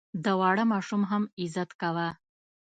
د 0.23 0.25
واړه 0.39 0.63
ماشوم 0.71 1.01
هم 1.11 1.23
عزت 1.41 1.69
کوه. 1.81 2.07